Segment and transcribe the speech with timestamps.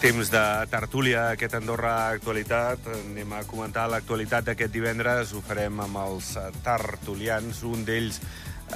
[0.00, 0.42] Temps de
[0.72, 2.86] tertúlia, aquest Andorra Actualitat.
[2.88, 5.34] Anem a comentar l'actualitat d'aquest divendres.
[5.36, 6.30] Ho farem amb els
[6.64, 7.60] tertulians.
[7.68, 8.16] Un d'ells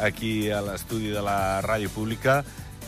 [0.04, 2.42] aquí a l'estudi de la Ràdio Pública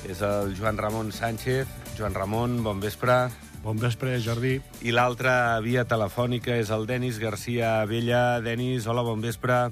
[0.05, 1.73] és el Joan Ramon Sánchez.
[1.97, 3.17] Joan Ramon, bon vespre.
[3.65, 4.59] Bon vespre, Jordi.
[4.85, 8.43] I l'altra via telefònica és el Denis Garcia Vella.
[8.45, 9.63] Denis, hola, bon vespre.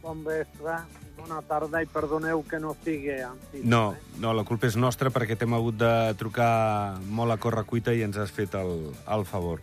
[0.00, 0.80] Bon vespre,
[1.26, 5.36] bona tarda i perdoneu que no estigui amb No, no, la culpa és nostra perquè
[5.38, 9.62] t'hem hagut de trucar molt a correcuita i ens has fet el, el favor.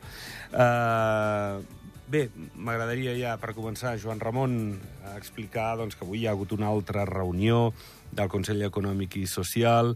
[0.52, 1.64] Uh,
[2.12, 4.58] bé, m'agradaria ja, per començar, Joan Ramon,
[5.16, 7.70] explicar doncs, que avui hi ha hagut una altra reunió
[8.14, 9.96] del Consell Econòmic i Social.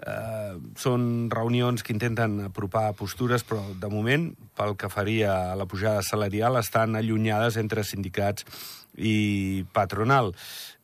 [0.00, 5.66] Uh, són reunions que intenten apropar postures, però de moment, pel que faria a la
[5.68, 8.46] pujada salarial, estan allunyades entre sindicats
[8.96, 10.32] i patronal.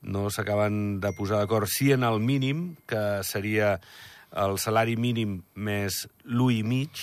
[0.02, 3.76] No s'acaben de posar d'acord si en el mínim, que seria
[4.36, 7.02] el salari mínim més l'1 i mig,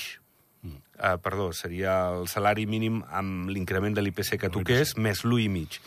[0.63, 5.49] uh, perdó, seria el salari mínim amb l'increment de l'IPC que toqués, més l'1 i
[5.49, 5.79] mig.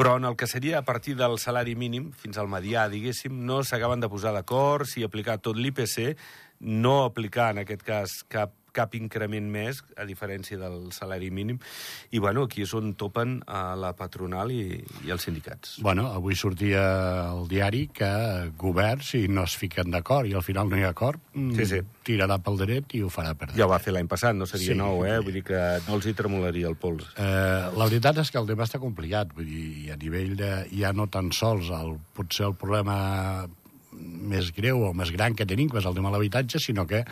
[0.00, 3.60] Però en el que seria a partir del salari mínim, fins al medià, diguéssim, no
[3.62, 6.16] s'acaben de posar d'acord si aplicar tot l'IPC,
[6.60, 11.58] no aplicar, en aquest cas, cap cap increment més, a diferència del salari mínim.
[12.10, 15.78] I, bueno, aquí és on topen a la patronal i, i els sindicats.
[15.84, 16.82] Bueno, avui sortia
[17.32, 18.10] el diari que
[18.58, 21.66] governs, si no es fiquen d'acord i al final no hi ha acord, mm, Sí,
[21.66, 21.80] sí.
[22.06, 23.56] tirarà pel dret i ho farà perdre.
[23.58, 24.78] Ja ho va fer l'any passat, no seria Sí.
[24.78, 25.18] nou, eh?
[25.20, 27.04] Vull dir que no els hi tremolaria el pols.
[27.16, 30.50] Eh, la veritat és que el tema està complicat, vull dir, i a nivell de...
[30.80, 33.48] ja no tan sols el, potser el problema
[34.00, 37.02] més greu o més gran que tenim, que és el tema de l'habitatge, sinó que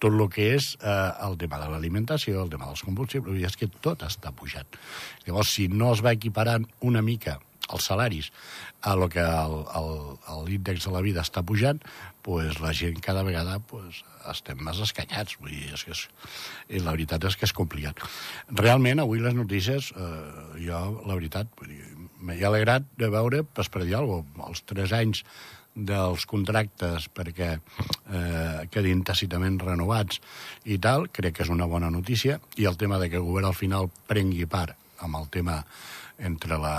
[0.00, 3.56] tot el que és eh, el tema de l'alimentació, el tema dels combustibles, i és
[3.60, 4.80] que tot està pujat.
[5.26, 7.38] Llavors, si no es va equiparant una mica
[7.70, 8.30] els salaris
[8.82, 11.78] a lo que l'índex de la vida està pujant,
[12.26, 15.36] pues la gent cada vegada pues, estem més escanyats.
[15.40, 16.02] Vull dir, és que és,
[16.68, 18.02] i la veritat és que és complicat.
[18.62, 20.10] Realment, avui les notícies, eh,
[20.66, 21.52] jo, la veritat,
[22.20, 25.24] m'he alegrat de veure, pues, per dir alguna cosa, els tres anys
[25.74, 30.20] dels contractes perquè eh, quedin tàcitament renovats
[30.64, 33.50] i tal, crec que és una bona notícia, i el tema de que el govern
[33.50, 35.60] al final prengui part amb el tema
[36.20, 36.76] entre la,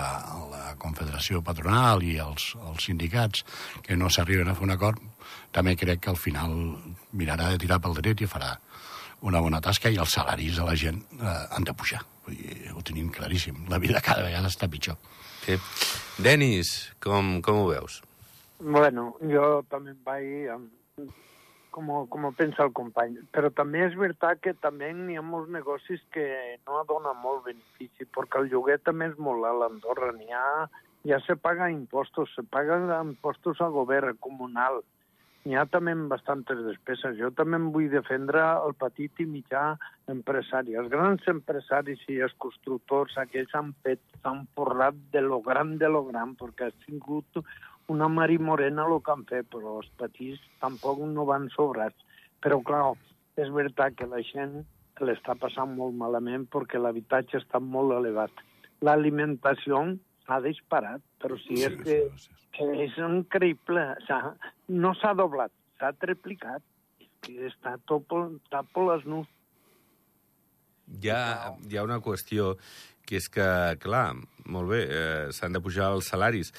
[0.51, 3.45] la Confederació Patronal i els, els sindicats
[3.81, 5.01] que no s'arriben a fer un acord,
[5.51, 6.53] també crec que al final
[7.17, 8.53] mirarà de tirar pel dret i farà
[9.27, 12.01] una bona tasca i els salaris de la gent eh, han de pujar.
[12.25, 13.65] Vull dir, ho tenim claríssim.
[13.69, 14.97] La vida cada vegada està pitjor.
[15.41, 15.57] Sí.
[16.21, 18.01] Denis, com, com ho veus?
[18.61, 20.69] Bueno, em vaig amb,
[21.73, 23.17] com, com pensa el company.
[23.33, 26.27] Però també és veritat que també hi ha molts negocis que
[26.67, 30.11] no donen molt benefici, perquè el lloguer també és molt alt a Andorra.
[30.13, 30.45] N'hi ha,
[31.09, 34.83] ja se paga impostos, se paguen impostos al govern comunal.
[35.41, 37.15] N'hi ha també bastantes despeses.
[37.17, 39.71] Jo també em vull defendre el petit i mitjà
[40.13, 40.77] empresari.
[40.77, 45.89] Els grans empresaris i els constructors, aquells han fet, s'han porrat de lo gran de
[45.89, 47.41] lo gran, perquè ha tingut
[47.87, 51.97] una Mari Morena el que han fet, però els petits tampoc no van sobrats.
[52.41, 52.93] Però, clar,
[53.37, 54.61] és veritat que la gent
[55.01, 58.31] l'està passant molt malament perquè l'habitatge està molt elevat.
[58.85, 59.81] L'alimentació
[60.25, 61.97] s'ha disparat, però si sí, és que,
[62.57, 63.83] que és increïble.
[64.07, 64.35] S'ha-
[64.69, 66.61] No s'ha doblat, s'ha triplicat.
[67.21, 69.27] Que està tot, està per les nus.
[71.01, 72.55] Hi ha, hi ha una qüestió
[73.05, 73.45] que és que,
[73.81, 74.15] clar,
[74.49, 76.49] molt bé, eh, s'han de pujar els salaris,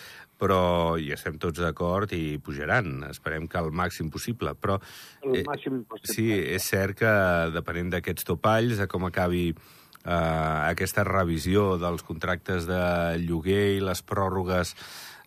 [0.42, 3.04] però hi estem tots d'acord i pujaran.
[3.12, 4.80] Esperem que el màxim possible, però...
[5.22, 6.16] El màxim possible.
[6.16, 6.26] Sí,
[6.56, 7.12] és cert que
[7.54, 12.82] depenent d'aquests topalls, de com acabi eh, aquesta revisió dels contractes de
[13.22, 14.74] lloguer i les pròrrogues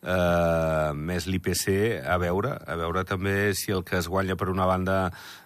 [0.04, 1.70] eh, més l'IPC,
[2.04, 5.00] a veure, a veure també si el que es guanya per una banda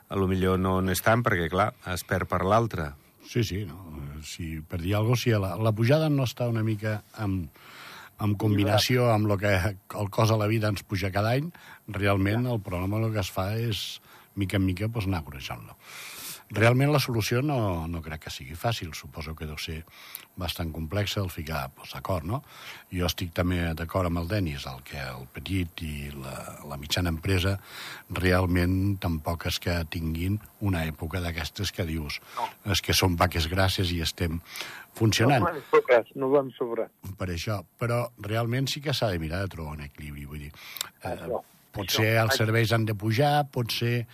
[0.09, 2.95] a lo millor no n'és tant, perquè, clar, es perd per l'altra.
[3.29, 3.85] Sí, sí, no.
[4.25, 7.43] Si, per dir alguna cosa, si la, la pujada no està una mica en,
[8.19, 9.53] en combinació amb el que
[10.01, 11.49] el cost de la vida ens puja cada any,
[11.99, 13.83] realment el problema el que es fa és,
[14.35, 15.77] mica en mica, pues, anar correjant-lo.
[16.49, 19.83] Realment la solució no, no crec que sigui fàcil, suposo que deu ser
[20.39, 22.39] bastant complexa el ficar pues, d'acord, no?
[22.93, 26.35] Jo estic també d'acord amb el Denis, el que el petit i la,
[26.71, 27.57] la mitjana empresa
[28.17, 32.17] realment tampoc és que tinguin una època d'aquestes que dius
[32.65, 34.41] és que són vaques gràcies i estem
[34.97, 35.45] funcionant.
[35.45, 36.89] No sobrar, no van sobrar.
[37.19, 40.51] per això, però realment sí que s'ha de mirar de trobar un equilibri, vull dir,
[41.05, 41.39] eh,
[41.75, 44.07] potser els serveis han de pujar, potser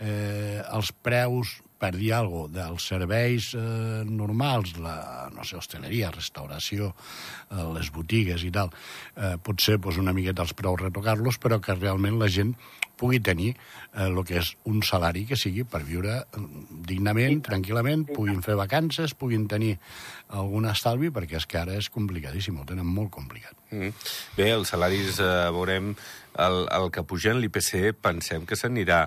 [0.00, 6.12] eh, els preus per dir alguna cosa, dels serveis eh, normals, la, no sé, hosteleria,
[6.12, 6.90] restauració,
[7.48, 8.68] eh, les botigues i tal,
[9.16, 12.52] eh, potser pues, una miqueta els preus retocar-los, però que realment la gent
[13.00, 16.44] pugui tenir eh, el que és un salari que sigui per viure eh,
[16.92, 19.78] dignament, sí, tranquil·lament, sí, puguin fer vacances, puguin tenir
[20.36, 23.56] algun estalvi, perquè és que ara és complicadíssim, ho tenen molt complicat.
[23.72, 23.96] Mm.
[24.36, 25.94] Bé, els salaris, eh, veurem,
[26.44, 29.06] el, el que pugen l'IPC, pensem que s'anirà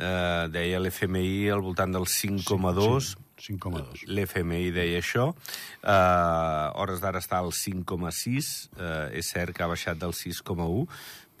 [0.00, 3.14] eh, deia l'FMI al voltant del 5,2.
[3.40, 4.04] 5,2.
[4.08, 5.30] L'FMI deia això.
[5.80, 8.52] Eh, hores d'ara està al 5,6.
[8.76, 10.86] Eh, és cert que ha baixat del 6,1,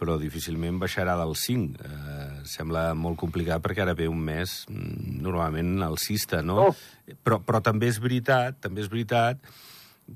[0.00, 1.80] però difícilment baixarà del 5.
[1.84, 6.70] Eh, sembla molt complicat perquè ara ve un mes mm, normalment alcista, no?
[6.70, 6.78] Oh.
[7.24, 9.44] Però, però també és veritat, també és veritat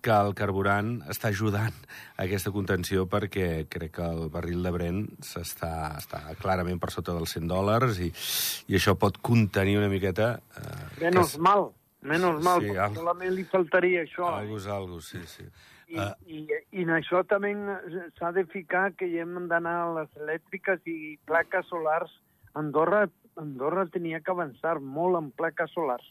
[0.02, 1.74] que el carburant està ajudant
[2.16, 5.04] a aquesta contenció perquè crec que el barril de Brent
[5.40, 8.10] està, està clarament per sota dels 100 dòlars i,
[8.72, 10.34] i això pot contenir una miqueta...
[10.58, 11.44] Eh, Menos que...
[11.46, 11.68] mal,
[12.02, 14.26] menos mal, sí, perquè solament li faltaria això.
[14.30, 14.42] Eh?
[14.42, 15.46] Algo és algo, sí, sí.
[15.94, 16.10] I, uh...
[16.26, 16.42] i,
[16.72, 17.54] i en això també
[18.18, 22.12] s'ha de ficar que hi hem d'anar a les elèctriques i plaques solars.
[22.58, 23.06] Andorra,
[23.40, 26.06] Andorra tenia que avançar molt en plaques solars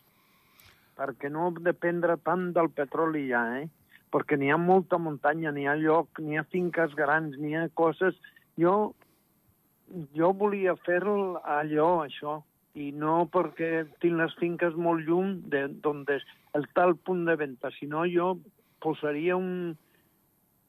[0.98, 3.68] perquè no dependre tant del petroli ja, eh?
[4.14, 8.18] Perquè n'hi ha molta muntanya, n'hi ha lloc, n'hi ha finques grans, n'hi ha coses...
[8.62, 8.94] Jo,
[10.14, 12.36] jo volia fer allò, això,
[12.78, 15.40] i no perquè tinc les finques molt lluny
[15.82, 18.36] d'on el tal punt de venda, sinó jo
[18.86, 19.74] posaria un,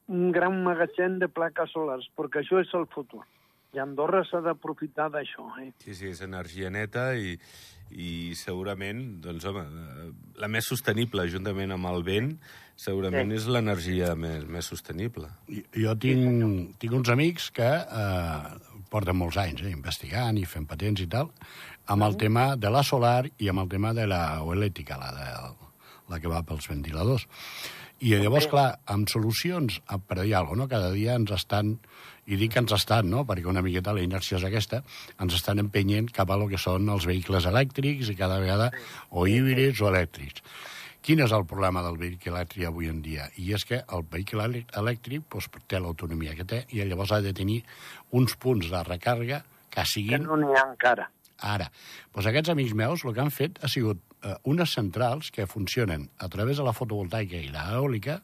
[0.09, 3.25] un gran magatzem de plaques solars, perquè això és el futur.
[3.75, 5.49] I Andorra s'ha d'aprofitar d'això.
[5.63, 5.73] Eh?
[5.83, 7.35] Sí, sí, és energia neta i,
[7.91, 9.65] i segurament, doncs, home,
[10.41, 12.31] la més sostenible, juntament amb el vent,
[12.79, 13.41] segurament sí.
[13.41, 15.31] és l'energia més, més sostenible.
[15.51, 18.55] Jo, jo tinc, tinc uns amics que eh,
[18.95, 21.33] porten molts anys eh, investigant i fent patents i tal,
[21.91, 24.25] amb el tema de la solar i amb el tema de la
[24.55, 25.71] elèctrica, la, de,
[26.13, 27.27] la que va pels ventiladors.
[28.05, 29.79] I llavors, clar, amb solucions,
[30.09, 30.71] per dir alguna cosa, no?
[30.73, 31.77] cada dia ens estan
[32.27, 33.25] i dic que ens estan, no?
[33.29, 34.83] perquè una miqueta la inèrcia és aquesta,
[35.21, 38.71] ens estan empenyent cap a lo que són els vehicles elèctrics i cada vegada
[39.11, 40.45] o híbrids o elèctrics.
[41.05, 43.27] Quin és el problema del vehicle elèctric avui en dia?
[43.37, 47.35] I és que el vehicle elèctric doncs, té l'autonomia que té i llavors ha de
[47.37, 47.59] tenir
[48.17, 49.43] uns punts de recàrrega
[49.75, 50.23] que siguin...
[50.23, 51.11] Que no n'hi ha encara.
[51.45, 51.69] Ara,
[52.15, 56.09] doncs aquests amics meus el que han fet ha sigut eh, unes centrals que funcionen
[56.17, 58.21] a través de la fotovoltaica i l'eòlica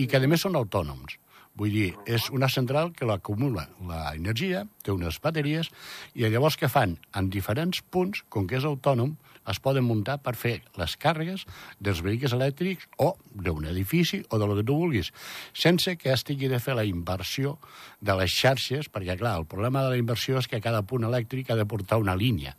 [0.00, 1.18] i que a més són autònoms.
[1.56, 5.70] Vull dir, és una central que l'acumula l'energia, té unes bateries,
[6.12, 6.98] i llavors què fan?
[7.16, 9.14] En diferents punts, com que és autònom,
[9.46, 11.44] es poden muntar per fer les càrregues
[11.80, 15.12] dels vehicles elèctrics o d'un edifici o de lo que tu vulguis,
[15.54, 17.56] sense que es tingui de fer la inversió
[18.00, 21.50] de les xarxes, perquè, clar, el problema de la inversió és que cada punt elèctric
[21.50, 22.56] ha de portar una línia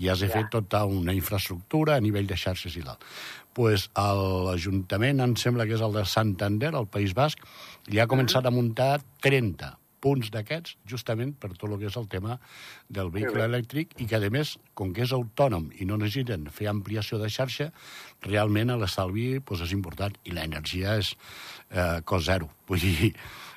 [0.00, 2.96] i has de fer tota una infraestructura a nivell de xarxes i tal.
[3.56, 7.42] Pues l'Ajuntament, em sembla que és el de Santander, al País Basc,
[7.90, 12.08] li ha començat a muntar 30 punts d'aquests, justament per tot el que és el
[12.08, 12.38] tema
[12.88, 16.70] del vehicle elèctric, i que, a més, com que és autònom i no necessiten fer
[16.72, 17.68] ampliació de xarxa,
[18.26, 22.50] realment l'estalvi pues, és important, i l'energia és eh, cost zero.
[22.70, 23.12] Vull dir,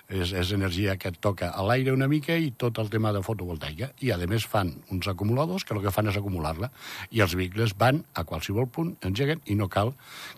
[0.10, 3.22] és, és energia que et toca a l'aire una mica i tot el tema de
[3.24, 3.92] fotovoltaica.
[4.04, 6.70] I, a més, fan uns acumuladors que el que fan és acumular-la.
[7.12, 9.94] I els vehicles van a qualsevol punt, engeguen, i no cal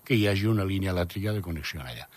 [0.05, 2.07] que hi hagi una línia elèctrica de connexió allà.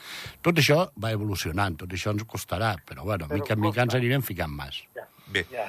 [0.43, 3.99] Tot això va evolucionant, tot això ens costarà, però, bueno, però mica en mica ens
[3.99, 4.83] anirem ficant més.
[4.97, 5.09] Ja.
[5.28, 5.67] Bé, ja.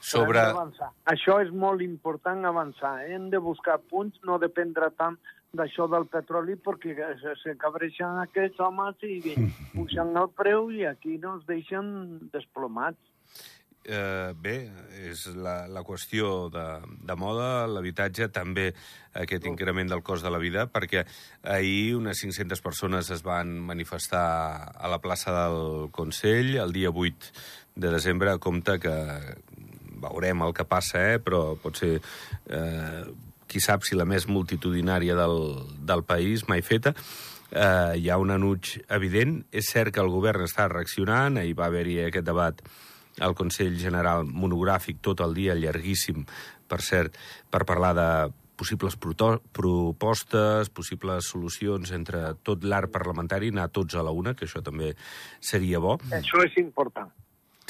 [0.00, 0.42] sobre...
[1.10, 3.00] Això és molt important avançar.
[3.02, 3.14] Eh?
[3.16, 5.18] Hem de buscar punts, no dependre tant
[5.56, 9.36] d'això del petroli perquè se, se cabreixen aquests homes i
[9.74, 13.00] pugen el preu i aquí no ens deixen desplomats.
[13.80, 14.68] Eh, bé,
[15.08, 16.64] és la, la qüestió de,
[17.08, 18.66] de moda, l'habitatge, també
[19.16, 21.06] aquest increment del cost de la vida, perquè
[21.48, 27.32] ahir unes 500 persones es van manifestar a la plaça del Consell el dia 8
[27.80, 28.94] de desembre, a compte que
[30.04, 33.02] veurem el que passa, eh, però pot ser eh,
[33.50, 35.40] qui sap si la més multitudinària del,
[35.90, 36.94] del país mai feta,
[37.50, 39.40] eh, hi ha un enuig evident.
[39.50, 42.62] És cert que el govern està reaccionant, ahir va haver-hi aquest debat
[43.20, 46.22] al Consell General monogràfic tot el dia, llarguíssim,
[46.70, 47.18] per cert,
[47.50, 48.10] per parlar de
[48.60, 54.60] possibles propostes, possibles solucions entre tot l'art parlamentari, anar tots a la una, que això
[54.62, 54.92] també
[55.40, 55.96] seria bo.
[56.12, 57.08] Això és important.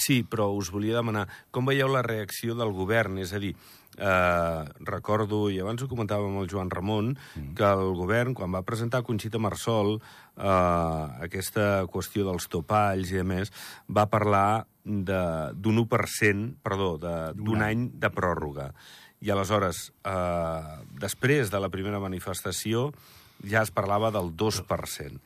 [0.00, 3.20] Sí, però us volia demanar, com veieu la reacció del govern?
[3.22, 3.52] És a dir,
[4.00, 7.52] eh, recordo, i abans ho comentava amb el Joan Ramon, mm.
[7.58, 13.26] que el govern, quan va presentar Conxita Marsol eh, aquesta qüestió dels topalls i a
[13.26, 13.52] més,
[13.86, 16.94] va parlar d'un 1%, perdó,
[17.36, 18.70] d'un any de pròrroga.
[19.20, 22.88] I aleshores, eh, després de la primera manifestació,
[23.46, 25.20] ja es parlava del 2%.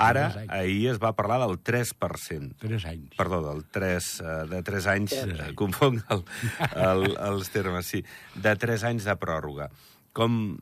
[0.00, 2.56] Ara, ahir es va parlar del 3%.
[2.62, 3.16] 3 anys.
[3.18, 5.56] Perdó, del 3, eh, de 3 anys, 3 anys.
[5.58, 6.24] confonc el,
[6.88, 9.70] el, els termes, sí, de 3 anys de pròrroga.
[10.16, 10.56] Com,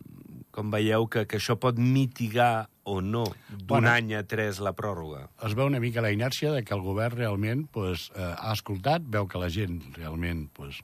[0.53, 4.75] com veieu que, que això pot mitigar o no d'un bueno, any a tres la
[4.77, 5.27] pròrroga?
[5.45, 9.05] Es veu una mica la inèrcia de que el govern realment pues, eh, ha escoltat,
[9.05, 10.81] veu que la gent realment pues,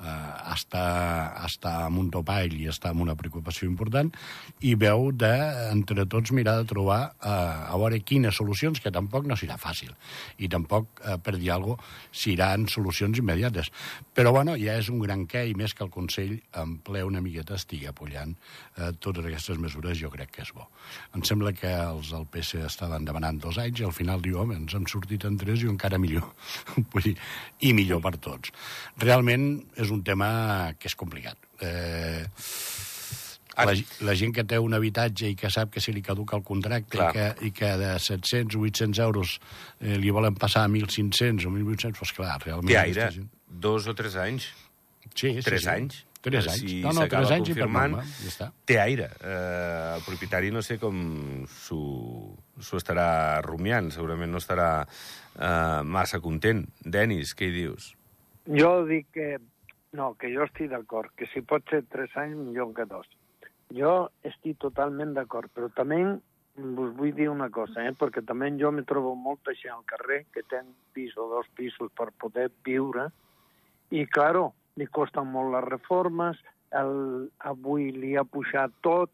[0.00, 0.84] eh, està,
[1.46, 4.10] està amb un topall i està amb una preocupació important,
[4.60, 5.32] i veu de,
[5.70, 9.92] entre tots, mirar de trobar eh, a veure quines solucions, que tampoc no serà fàcil,
[10.38, 13.70] i tampoc, eh, per dir alguna cosa, seran solucions immediates.
[14.16, 17.22] Però, bueno, ja és un gran què, i més que el Consell en ple una
[17.24, 20.68] miqueta estigui apujant eh, totes aquestes mesures, jo crec que és bo.
[21.16, 24.56] Em sembla que els del PC estaven demanant dos anys, i al final diu, home,
[24.58, 26.32] ens hem sortit en tres i encara millor.
[27.66, 28.52] I millor per tots.
[29.02, 29.46] Realment
[29.84, 31.38] és un tema que és complicat.
[31.62, 32.24] Eh,
[33.56, 33.74] la,
[34.08, 36.96] la gent que té un habitatge i que sap que se li caduca el contracte
[36.98, 39.34] i que, i que de 700 o 800 euros
[39.80, 42.72] eh, li volen passar a 1.500 o 1.800, doncs clar, realment...
[42.72, 43.28] Té aire, gent...
[43.66, 44.48] dos o tres anys.
[45.12, 45.70] Sí, sí, tres sí.
[45.74, 46.00] anys.
[46.22, 46.60] Tres anys.
[46.70, 48.46] Si no, no, tres anys i per norma, ja està.
[48.70, 49.08] Té aire.
[49.18, 51.00] Eh, el propietari no sé com
[51.50, 56.62] s'ho estarà rumiant, segurament no estarà eh, massa content.
[56.78, 57.90] Denis, què hi dius?
[58.46, 59.32] Jo dic que
[59.92, 63.08] no, que jo estic d'acord, que si pot ser tres anys, millor que dos.
[63.72, 66.02] Jo estic totalment d'acord, però també
[66.56, 67.92] us vull dir una cosa, eh?
[67.96, 70.60] perquè també jo me trobo molta gent al carrer que té
[70.92, 73.08] pis o dos pisos per poder viure,
[73.92, 76.38] i, claro, li costen molt les reformes,
[76.72, 79.12] el, avui li ha pujat tot,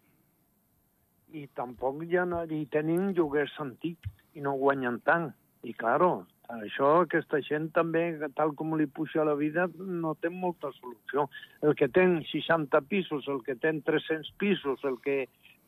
[1.34, 5.32] i tampoc ja no, i tenim lloguers antics i no guanyen tant.
[5.66, 8.02] I, claro, això, aquesta gent també,
[8.36, 11.28] tal com li puja la vida, no té molta solució.
[11.62, 15.26] El que té 60 pisos, el que té 300 pisos, el que...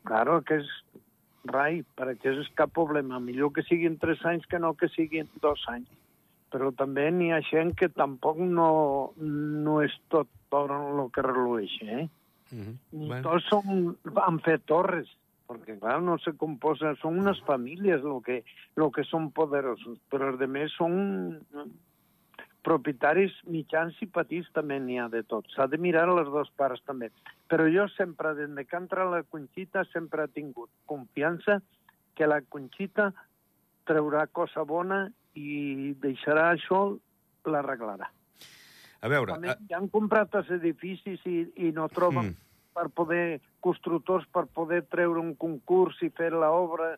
[0.08, 0.68] Claro, que és
[1.52, 3.20] rai, perquè és cap problema.
[3.20, 5.90] Millor que siguin 3 anys que no que siguin 2 anys.
[6.50, 8.70] Però també n'hi ha gent que tampoc no,
[9.20, 12.08] no és tot el que relueix, eh?
[12.50, 12.76] Mm -hmm.
[12.92, 13.22] Ni bueno.
[13.22, 15.06] tots són, han fet torres
[15.50, 18.45] porque claro, no se composa, son unas familias lo que,
[18.76, 20.92] lo que son poderosos, però els demés són
[22.62, 25.49] propietaris mitjans i petits també n'hi ha de tot.
[25.50, 27.09] S'ha de mirar a les dues parts també.
[27.50, 31.57] Però jo sempre, des que entra la Conxita, sempre he tingut confiança
[32.14, 33.09] que la Conxita
[33.90, 35.00] traurà cosa bona
[35.35, 36.95] i deixarà això,
[37.50, 38.07] l'arreglarà.
[39.02, 39.35] A veure...
[39.35, 42.30] També, ja han comprat els edificis i, i no troben...
[42.30, 46.95] Mm per poder, constructors per poder treure un concurs i fer l'obra,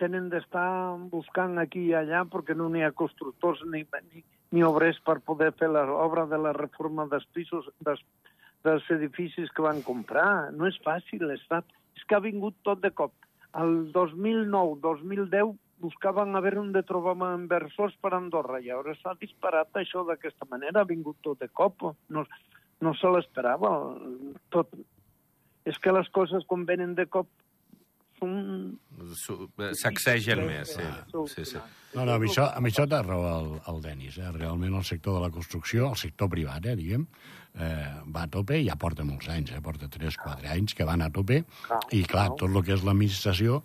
[0.00, 4.98] tenen d'estar buscant aquí i allà perquè no n'hi ha constructors ni, ni, ni obrers
[5.04, 8.02] per poder fer l'obra de la reforma dels pisos, des,
[8.66, 10.52] dels edificis que van comprar.
[10.52, 11.68] No és fàcil, l'Estat.
[11.96, 13.14] És que ha vingut tot de cop.
[13.56, 19.76] El 2009-2010 buscaven a veure on de trobàvem inversors per Andorra i ara s'ha disparat
[19.76, 21.88] això d'aquesta manera, ha vingut tot de cop.
[22.12, 22.24] No,
[22.84, 23.72] no se l'esperava.
[24.52, 24.72] Tot,
[25.66, 27.28] és que les coses quan venen de cop
[28.16, 28.76] són...
[29.76, 30.84] Sacsegen més, sí.
[31.32, 31.62] sí, sí.
[31.96, 34.18] No, no, amb això, amb això té raó el, el Denis.
[34.20, 34.30] Eh?
[34.36, 37.06] Realment el sector de la construcció, el sector privat, eh, diguem,
[37.56, 39.62] eh, va a tope i ja porta molts anys, eh?
[39.64, 41.42] porta 3-4 anys que van a tope,
[41.96, 43.62] i clar, tot el que és l'administració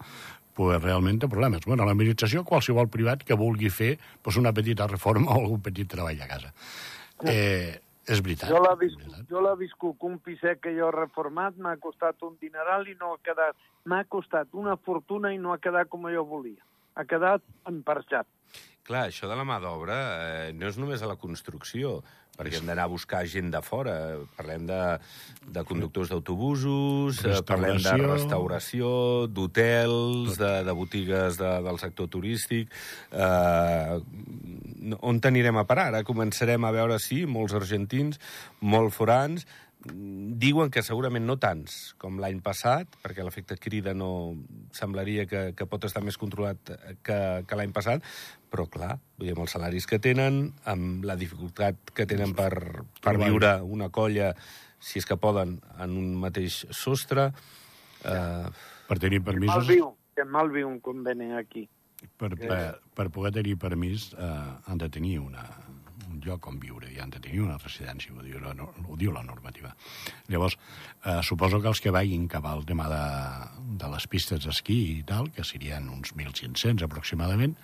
[0.57, 1.67] pues, realment té problemes.
[1.67, 3.93] Bueno, l'administració, qualsevol privat que vulgui fer
[4.23, 6.53] pues, una petita reforma o algun petit treball a casa.
[7.27, 7.79] Eh,
[8.11, 8.49] és veritat.
[8.51, 12.97] Jo l'he viscut, jo un piset que jo he reformat, m'ha costat un dineral i
[12.99, 13.55] no ha quedat...
[13.85, 16.61] M'ha costat una fortuna i no ha quedat com jo volia.
[16.95, 18.27] Ha quedat emparxat.
[18.85, 21.99] Clar, això de la mà d'obra eh, no és només a la construcció,
[22.37, 23.93] perquè hem d'anar a buscar gent de fora.
[24.37, 24.79] Parlem de,
[25.53, 28.91] de conductors d'autobusos, eh, parlem de restauració,
[29.29, 32.73] d'hotels, de, de botigues de, del sector turístic.
[33.11, 33.99] Eh,
[35.01, 35.89] on t'anirem a parar?
[35.91, 38.19] Ara començarem a veure, sí, molts argentins,
[38.61, 39.45] molt forans,
[39.81, 44.35] diuen que segurament no tants com l'any passat, perquè l'efecte crida no
[44.77, 48.05] semblaria que, que pot estar més controlat que, que l'any passat,
[48.51, 52.51] però clar, vull dir, amb els salaris que tenen, amb la dificultat que tenen per,
[53.01, 54.35] per viure una colla,
[54.81, 57.31] si és que poden, en un mateix sostre...
[58.05, 58.69] Eh...
[58.91, 59.55] Per tenir permisos...
[59.55, 61.67] Que mal viu, que mal viu un conveni aquí.
[62.21, 62.61] Per, per,
[62.97, 64.31] per poder tenir permís eh,
[64.69, 65.43] han de tenir una,
[66.11, 69.13] un lloc on viure i han de tenir una residència, ho diu la, ho diu
[69.15, 69.73] la normativa.
[70.29, 70.57] Llavors,
[71.05, 73.05] eh, suposo que els que vagin cap al tema de,
[73.81, 77.57] de les pistes d'esquí i tal, que serien uns 1.500 aproximadament,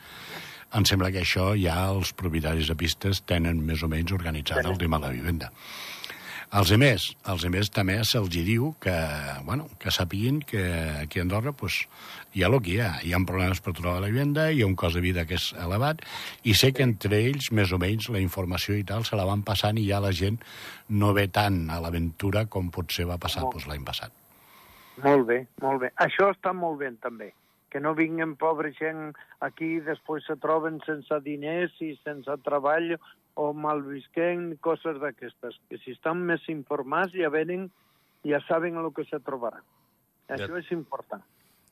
[0.77, 4.79] em sembla que això ja els propietaris de pistes tenen més o menys organitzat el
[4.81, 5.51] tema de la vivenda.
[6.55, 8.93] Els emers, els emers també se'ls diu que,
[9.43, 10.61] bueno, que sapiguin que
[11.01, 11.81] aquí a Andorra pues,
[12.31, 12.91] hi ha el que hi ha.
[13.03, 15.49] Hi ha problemes per trobar la vivenda, hi ha un cost de vida que és
[15.59, 16.05] elevat,
[16.47, 19.43] i sé que entre ells, més o menys, la informació i tal se la van
[19.43, 20.39] passant i ja la gent
[20.87, 24.15] no ve tant a l'aventura com potser va passar pues, l'any passat.
[25.03, 25.91] Molt bé, molt bé.
[25.99, 27.33] Això està molt bé, també
[27.67, 29.11] que no vinguin pobra gent
[29.43, 32.93] aquí i després se troben sense diners i sense treball
[33.37, 35.61] o malvisquent, coses d'aquestes.
[35.69, 37.69] Que si estan més informats ja venen,
[38.27, 39.61] ja saben el que se trobarà.
[40.27, 40.63] Això ja.
[40.65, 41.23] és important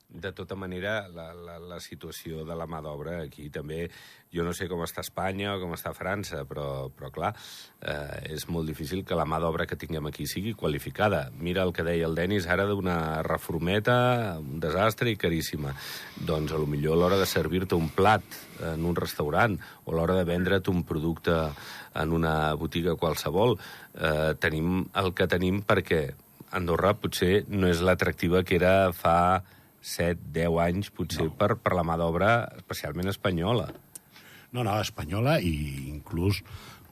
[0.08, 3.86] de tota manera, la, la, la situació de la mà d'obra aquí també...
[4.36, 7.30] Jo no sé com està Espanya o com està França, però, però clar,
[7.80, 11.30] eh, és molt difícil que la mà d'obra que tinguem aquí sigui qualificada.
[11.38, 15.72] Mira el que deia el Denis ara d'una reformeta, un desastre i caríssima.
[16.26, 18.38] Doncs a lo millor a l'hora de servir-te un plat
[18.74, 21.38] en un restaurant o a l'hora de vendre't un producte
[21.96, 23.56] en una botiga qualsevol,
[23.94, 26.10] eh, tenim el que tenim perquè
[26.56, 29.16] Andorra potser no és l'atractiva que era fa
[29.86, 31.36] 7, 10 anys, potser, no.
[31.38, 33.68] per, per la mà d'obra especialment espanyola.
[34.54, 35.52] No, no, espanyola i
[35.92, 36.40] inclús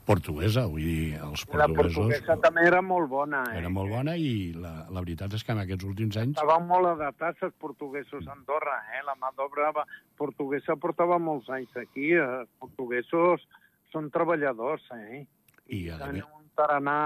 [0.04, 1.56] portuguesa, vull dir, els portuguesos...
[1.56, 3.58] La portuguesa també era molt bona, eh?
[3.62, 6.36] Era molt bona i la, la veritat és que en aquests últims anys...
[6.36, 9.02] Estaven molt adaptats els portuguesos a Andorra, eh?
[9.08, 9.72] La mà d'obra
[10.20, 12.12] portuguesa portava molts anys aquí.
[12.20, 13.48] Els portuguesos
[13.94, 15.24] són treballadors, eh?
[15.66, 16.98] I, I tenen un taranà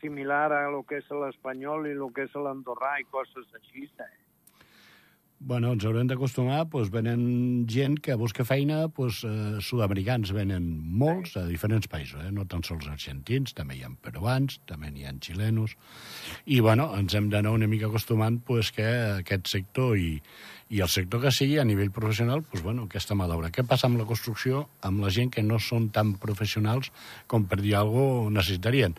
[0.00, 4.12] similar a lo que és l'espanyol i lo que és l'andorrà i coses així, eh?
[5.40, 7.24] Bueno, ens haurem d'acostumar, doncs venen
[7.68, 10.64] gent que busca feina, doncs eh, sud-americans venen
[11.02, 12.30] molts a diferents països, eh?
[12.32, 15.74] no tan sols argentins, també hi ha peruans, també hi ha xilenos,
[16.46, 18.86] i bueno, ens hem d'anar una mica acostumant pues, que
[19.18, 20.14] aquest sector i,
[20.70, 23.52] i el sector que sigui a nivell professional, pues, bueno, aquesta mà d'obra.
[23.52, 26.88] Què passa amb la construcció, amb la gent que no són tan professionals
[27.28, 28.96] com per dir alguna cosa necessitarien?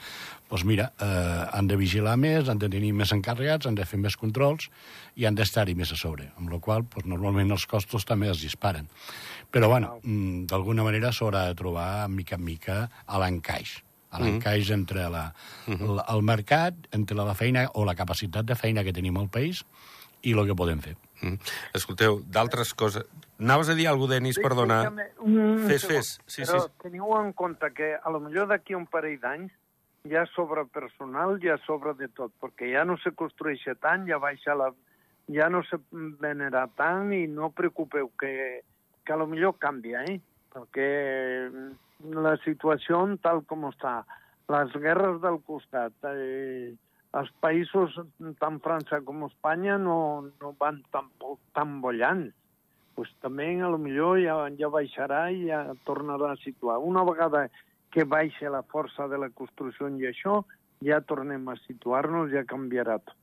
[0.49, 3.99] Doncs mira, eh, han de vigilar més, han de tenir més encarregats, han de fer
[3.99, 4.69] més controls
[5.15, 8.43] i han d'estar-hi més a sobre, amb la qual doncs, normalment els costos també es
[8.43, 8.87] disparen.
[9.51, 13.81] Però, bueno, mm, d'alguna manera s'haurà de trobar mica en mica a l'encaix
[14.15, 14.73] a l'encaix mm -hmm.
[14.73, 15.33] entre la,
[15.67, 16.15] mm -hmm.
[16.15, 19.65] el mercat, entre la feina o la capacitat de feina que tenim al país
[20.21, 20.95] i el que podem fer.
[21.21, 21.37] Mm.
[21.73, 23.05] Escolteu, d'altres coses...
[23.39, 24.93] Anaves a dir alguna cosa, Denis, perdona.
[25.67, 26.21] Fes, fes.
[26.25, 26.69] Sí, Però sí.
[26.81, 29.51] teniu en compte que a lo millor d'aquí un parell d'anys
[30.09, 34.55] ja sobre personal, ja sobre de tot, perquè ja no se construeix tant, ja baixa
[34.55, 34.71] la...
[35.27, 35.79] ja no se
[36.21, 38.61] venerà tant i no preocupeu que,
[39.03, 40.19] que a lo millor canvia, eh?
[40.53, 40.89] perquè
[42.13, 44.03] la situació tal com està,
[44.53, 46.75] les guerres del costat, eh,
[47.15, 47.95] els països,
[48.39, 49.97] tant França com Espanya, no,
[50.41, 51.09] no van tan,
[51.55, 52.33] tan bollants.
[52.95, 56.77] Pues també a lo millor ja, ja baixarà i ja tornarà a situar.
[56.79, 57.47] Una vegada
[57.95, 60.41] que baixa la força de la construcció i això,
[60.83, 63.15] ja tornem a situar-nos, ja canviarà tot.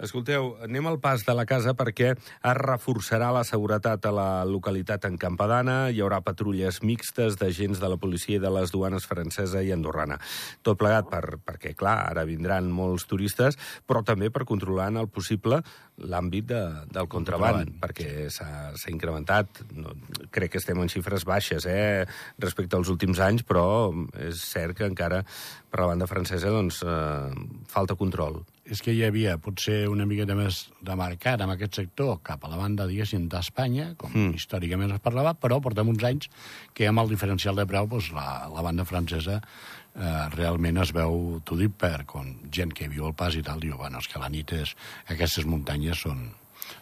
[0.00, 5.04] Escolteu, anem al pas de la casa perquè es reforçarà la seguretat a la localitat
[5.04, 9.60] en Campadana, hi haurà patrulles mixtes d'agents de la policia i de les duanes francesa
[9.60, 10.16] i andorrana.
[10.64, 15.10] Tot plegat per, perquè, clar, ara vindran molts turistes, però també per controlar en el
[15.12, 15.60] possible
[16.00, 17.80] l'àmbit de, del contraband, contraband.
[17.82, 19.60] perquè s'ha incrementat.
[19.76, 19.92] No,
[20.32, 22.06] crec que estem en xifres baixes eh,
[22.40, 25.20] respecte als últims anys, però és cert que encara
[25.68, 30.36] per la banda francesa doncs, eh, falta control és que hi havia potser una miqueta
[30.38, 34.38] més de mercat en aquest sector cap a la banda, diguéssim, d'Espanya, com mm.
[34.38, 36.30] històricament es parlava, però portem uns anys
[36.76, 41.40] que amb el diferencial de preu doncs, la, la banda francesa eh, realment es veu,
[41.44, 44.22] t'ho dic per com gent que viu al pas i tal, diu, bueno, és que
[44.22, 44.74] la nit és,
[45.10, 46.28] aquestes muntanyes són,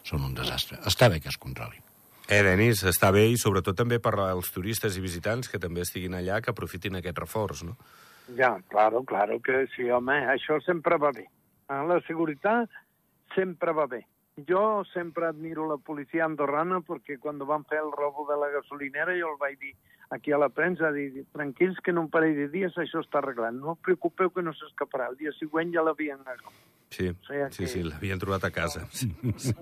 [0.05, 0.81] són un desastre.
[0.89, 1.81] Està bé que es controli.
[2.29, 6.19] Eh, Denis, està bé i sobretot també per als turistes i visitants que també estiguin
[6.19, 7.79] allà, que aprofitin aquest reforç, no?
[8.37, 11.25] Ja, claro, claro que sí, home, això sempre va bé.
[11.69, 12.71] La seguretat
[13.35, 14.05] sempre va bé.
[14.49, 19.17] Jo sempre admiro la policia andorrana perquè quan van fer el robo de la gasolinera
[19.19, 19.75] jo el vaig dir
[20.11, 23.53] aquí a la premsa, dir, tranquils que en un parell de dies això està arreglat.
[23.53, 25.11] No us preocupeu que no s'escaparà.
[25.11, 26.23] El dia següent ja l'havien
[26.89, 27.69] Sí, o sigui sí, que...
[27.69, 28.87] sí, l'havien trobat a casa.
[28.93, 29.53] Sí, sí.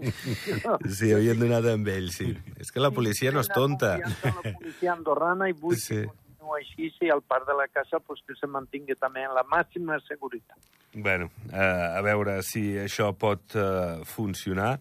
[0.86, 2.30] sí, havien donat amb ell, sí.
[2.60, 3.96] És que la policia no és tonta.
[3.98, 6.04] La policia andorrana i vull sí.
[6.46, 9.44] Continua així i al part de la casa pues, que se mantingui també en la
[9.44, 10.58] màxima seguretat.
[10.94, 14.78] Bueno, eh, a veure si això pot eh, funcionar.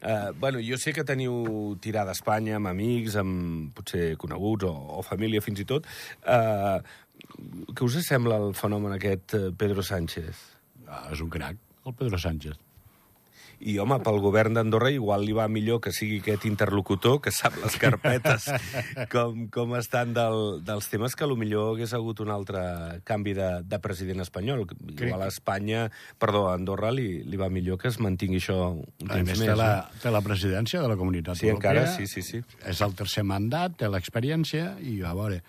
[0.00, 4.72] Eh, bueno, jo sé que teniu tirada a Espanya amb amics, amb potser coneguts o,
[4.98, 5.86] o família fins i tot.
[6.24, 6.78] Eh,
[7.74, 10.46] què us sembla el fenomen aquest eh, Pedro Sánchez?
[10.86, 12.67] Ah, és un crac, el Pedro Sánchez.
[13.60, 17.56] I, home, pel govern d'Andorra igual li va millor que sigui aquest interlocutor que sap
[17.62, 18.46] les carpetes
[19.12, 22.60] com, com estan del, dels temes que millor hagués hagut un altre
[23.04, 24.66] canvi de, de president espanyol.
[24.94, 29.10] Igual a Espanya, perdó, a Andorra li, li va millor que es mantingui això un
[29.10, 29.48] A temps més, més.
[29.48, 30.02] té la, no?
[30.02, 31.72] té la presidència de la Comunitat Sí, Europea.
[31.82, 32.42] encara, sí, sí, sí.
[32.66, 35.42] És el tercer mandat, té l'experiència, i a veure...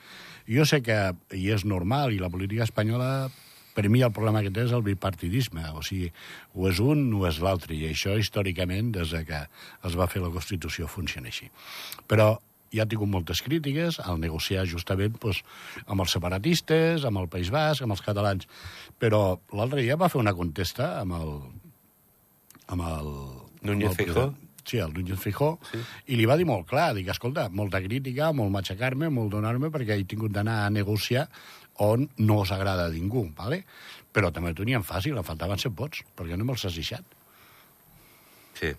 [0.49, 0.95] Jo sé que,
[1.37, 3.29] i és normal, i la política espanyola,
[3.75, 6.11] per mi el problema que té és el bipartidisme, o sigui,
[6.55, 9.41] o és un o és l'altre, i això històricament, des de que
[9.87, 11.49] es va fer la Constitució, funciona així.
[12.09, 12.33] Però
[12.73, 15.39] ja ha tingut moltes crítiques al negociar justament doncs,
[15.87, 18.45] amb els separatistes, amb el País Basc, amb els catalans.
[19.01, 21.33] Però l'altre dia va fer una contesta amb el...
[22.67, 23.09] amb el
[23.65, 25.79] Núñez president- Sí, el Núñez Fijó, sí.
[26.13, 29.95] i li va dir molt clar, dic, escolta, molta crítica, molt matxacar-me, molt donar-me, perquè
[29.97, 31.23] he tingut d'anar a negociar
[31.79, 33.63] on no us agrada a ningú, ¿vale?
[34.13, 37.05] però també ho tenien fàcil, em faltaven 100 vots, perquè no me'ls has deixat.
[38.57, 38.71] Sí.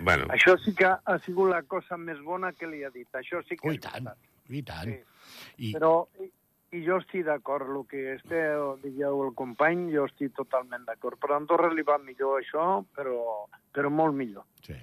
[0.00, 3.08] Bueno, Això sí que ha sigut la cosa més bona que li ha dit.
[3.12, 4.08] Això sí que Oh, i tant,
[4.48, 4.88] i tant.
[4.88, 5.68] Sí.
[5.68, 6.30] I, Però, i,
[6.78, 11.20] i jo estic d'acord, el que esteu, digueu el company, jo estic totalment d'acord.
[11.20, 14.48] Però a Andorra li va millor això, però, però molt millor.
[14.64, 14.78] sí.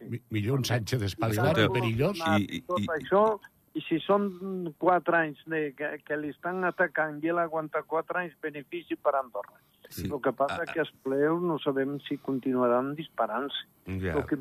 [0.00, 2.16] Mi, millor un Sánchez i perillós.
[2.16, 3.38] i- I, i- tot i- això,
[3.74, 8.24] i si són quatre anys de, que, que li estan atacant i ell aguanta quatre
[8.24, 9.58] anys, benefici per Andorra.
[9.90, 10.06] Sí.
[10.10, 13.66] El que passa Ah, és que els pleus no sabem si continuaran disparant-se.
[14.02, 14.14] ja.
[14.14, 14.36] Lo que,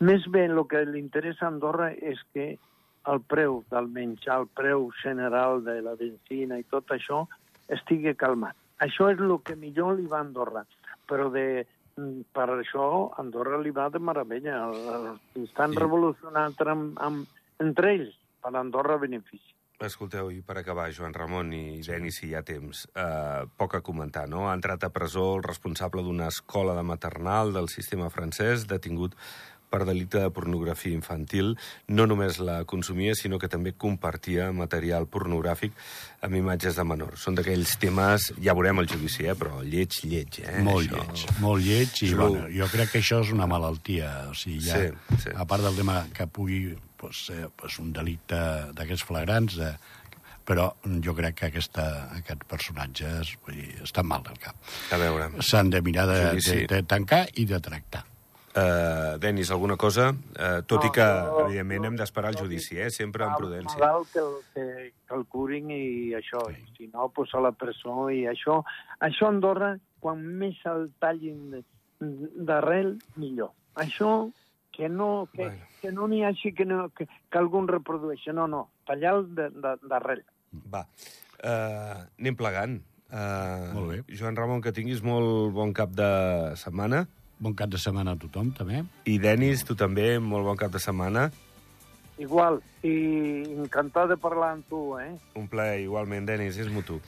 [0.00, 2.58] més bé, el que li interessa a Andorra és que
[3.08, 7.26] el preu del menjar, el preu general de la benzina i tot això
[7.68, 8.56] estigui calmat.
[8.80, 10.64] Això és el que millor li va a Andorra.
[11.08, 11.66] Però de,
[12.32, 14.64] per això Andorra li va de meravella.
[14.68, 15.78] El- el- Estan sí.
[15.80, 17.26] revolucionant amb, amb,
[17.60, 19.54] entre ells, per a Andorra benefici.
[19.78, 23.80] Escolteu, i per acabar, Joan Ramon i Denis, si hi ha temps, eh, poc a
[23.80, 24.48] comentar, no?
[24.48, 29.14] Ha entrat a presó el responsable d'una escola de maternal del sistema francès, detingut
[29.68, 31.54] per delicte de pornografia infantil.
[31.88, 35.72] No només la consumia, sinó que també compartia material pornogràfic
[36.24, 37.20] amb imatges de menors.
[37.22, 39.36] Són d'aquells temes, ja veurem el judici, eh?
[39.38, 40.40] però lleig, lleig.
[40.44, 40.58] Eh?
[40.64, 44.28] Molt Això- lleig, molt lleig, i És bueno, jo crec que això és una malaltia.
[44.30, 45.30] O sigui, ja, Sí, sí.
[45.36, 48.34] a part del tema que pugui pues, ser pues, un delicte
[48.74, 49.74] d'aquests flagrants, de,
[50.48, 50.70] però
[51.04, 54.56] jo crec que aquesta, aquests personatges vull dir, estan mal del cap.
[54.90, 56.56] A veure, S'han de mirar de, Judici.
[56.64, 58.06] de, de tancar i de tractar.
[58.58, 60.10] Uh, Denis, alguna cosa?
[60.10, 62.90] Uh, tot i No, que, jo- evidentment, jo- hem d'esperar el judici, dic- eh?
[62.90, 63.78] sempre amb prudència.
[63.78, 66.64] Malalt que, el- que, que el curin i això, Sí.
[66.76, 68.62] si no, pues a la presó i això.
[69.00, 71.64] Això a Andorra, quan més el tallin de-
[72.00, 73.50] d'arrel, millor.
[73.74, 74.30] Això
[74.72, 75.64] que no que, Bueno.
[75.82, 78.30] que no n'hi hagi que, no, que, que algun reprodueixi.
[78.32, 80.24] No, no, tallar d'arrel.
[80.72, 80.86] Va,
[81.42, 82.80] uh, anem plegant.
[83.10, 84.16] Uh, Molt bé.
[84.16, 87.06] Joan Ramon, que tinguis molt bon cap de setmana.
[87.38, 88.82] Bon cap de setmana a tothom, també.
[89.06, 91.28] I Denis, tu també, molt bon cap de setmana.
[92.18, 92.94] Igual, i
[93.54, 95.12] encantat de parlar amb tu, eh?
[95.38, 96.98] Un plaer, igualment, Denis, és mutu.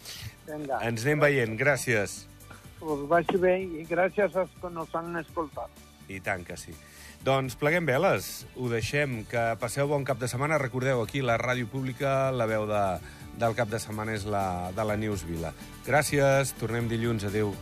[0.47, 2.27] Vinga, Ens anem veient, gràcies.
[2.81, 5.69] us vagi bé i gràcies als que nos han escoltat.
[6.09, 6.73] I tant que sí.
[7.25, 10.57] Doncs pleguem veles, ho deixem, que passeu bon cap de setmana.
[10.59, 12.85] Recordeu, aquí la ràdio pública, la veu de,
[13.37, 15.53] del cap de setmana és la de la News Vila.
[15.85, 17.53] Gràcies, tornem dilluns, adeu.